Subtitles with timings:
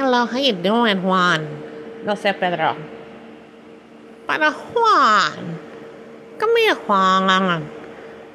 [0.00, 1.44] Hello, how you doing, Juan?
[2.06, 2.74] No sé, Pedro.
[4.26, 5.58] Para Juan.
[6.38, 7.68] Come here, Juan.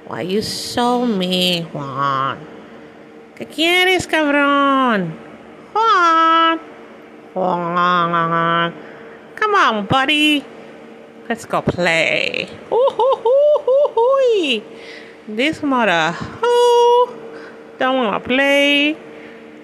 [0.07, 2.37] Why you so mean, Juan?
[3.35, 5.17] ¿Qué quieres, cabrón?
[5.73, 6.59] Juan.
[7.33, 8.73] Juan.
[9.33, 10.43] Come on, buddy.
[11.27, 12.47] Let's go play.
[12.71, 14.61] Ooh,
[15.27, 17.09] This mother who
[17.79, 18.95] don't wanna play.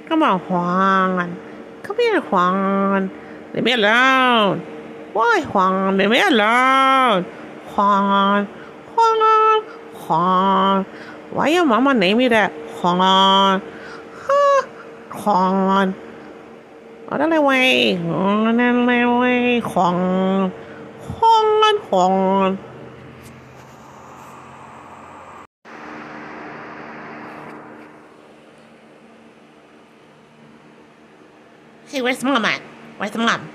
[0.10, 1.51] Come on, Juan.
[1.92, 3.12] Come here, Juan.
[3.54, 4.62] Leave me alone.
[5.12, 5.98] Why, Juan?
[5.98, 7.26] Leave me alone.
[7.76, 8.48] Juan.
[8.96, 9.64] Juan.
[10.08, 10.86] Juan.
[11.32, 12.54] Why your mama name you that?
[12.80, 13.62] Juan.
[14.24, 14.68] Huh?
[15.12, 15.94] Juan.
[17.10, 18.00] Órale, güey.
[18.00, 19.60] Órale, güey.
[19.60, 20.54] Juan.
[21.20, 21.76] Juan.
[21.90, 22.71] Juan.
[31.92, 32.62] Hey, where's mom at?
[33.00, 33.50] Where's mom?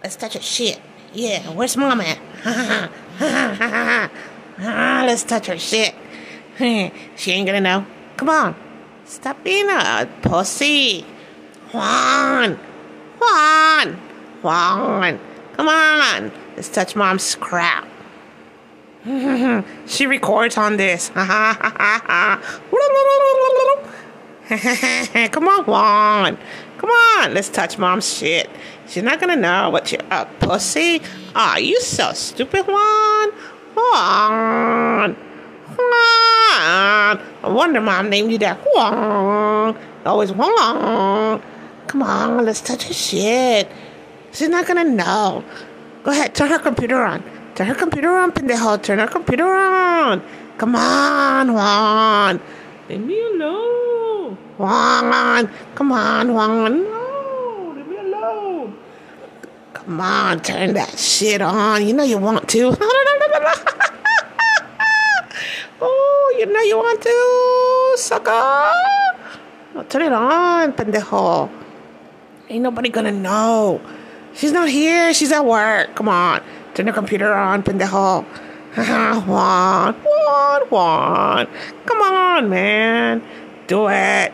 [0.00, 0.80] Let's touch her shit.
[1.12, 2.20] Yeah, where's mom at?
[4.60, 5.92] Let's touch her shit.
[6.56, 7.84] she ain't gonna know.
[8.16, 8.54] Come on.
[9.06, 11.04] Stop being a pussy.
[11.72, 12.60] Juan.
[13.18, 13.94] Juan.
[14.40, 15.18] Juan.
[15.54, 16.30] Come on.
[16.54, 17.88] Let's touch mom's crap.
[19.86, 21.10] she records on this.
[25.32, 26.38] Come on.
[26.76, 28.50] Come on, let's touch mom's shit.
[28.86, 31.00] She's not gonna know what you're a pussy.
[31.34, 33.30] Aw, oh, you so stupid, Juan.
[33.74, 35.14] Juan.
[35.68, 37.20] Juan.
[37.42, 38.58] I wonder mom named you that.
[38.58, 39.78] Juan.
[40.04, 41.42] Always Juan.
[41.86, 43.70] Come on, let's touch her shit.
[44.32, 45.42] She's not gonna know.
[46.02, 47.24] Go ahead, turn her computer on.
[47.54, 48.82] Turn her computer on, pendejo.
[48.82, 50.22] Turn her computer on.
[50.58, 52.40] Come on, Juan.
[52.90, 53.83] Leave me alone.
[54.56, 56.84] Juan, come on, Juan.
[56.84, 58.78] No, leave me alone.
[59.72, 61.84] Come on, turn that shit on.
[61.84, 62.76] You know you want to.
[65.80, 68.30] oh, you know you want to, sucker.
[68.30, 71.50] Oh, turn it on, pendejo.
[72.48, 73.80] Ain't nobody gonna know.
[74.34, 75.12] She's not here.
[75.12, 75.96] She's at work.
[75.96, 76.40] Come on.
[76.74, 78.24] Turn the computer on, pendejo.
[78.76, 81.48] Juan, Juan, Juan.
[81.86, 83.20] Come on, man.
[83.66, 84.32] Do it.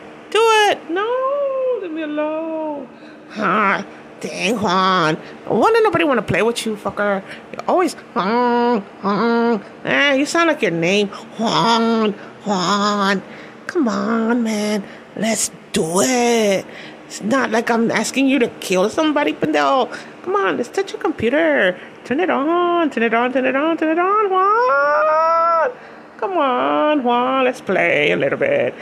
[0.71, 0.89] It.
[0.89, 2.87] No, leave me alone.
[3.35, 3.85] Ah,
[4.21, 5.17] dang, Juan.
[5.47, 7.21] Why does nobody want to play with you, fucker?
[7.51, 9.61] You're always, Juan, Juan.
[9.83, 11.09] Eh, you sound like your name.
[11.37, 12.13] Juan,
[12.45, 13.21] Juan.
[13.67, 14.85] Come on, man.
[15.17, 16.65] Let's do it.
[17.07, 19.91] It's not like I'm asking you to kill somebody, pendejo.
[20.23, 21.77] Come on, let's touch your computer.
[22.05, 25.71] Turn it on, turn it on, turn it on, turn it on, Juan.
[26.17, 28.73] Come on, Juan, let's play a little bit.